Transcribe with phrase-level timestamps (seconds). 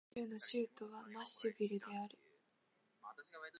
[0.13, 2.17] テネシー州の州都はナッシュビルである